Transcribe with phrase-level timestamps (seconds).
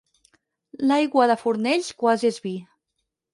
[0.91, 2.55] L'aigua de Fornells quasi és vi.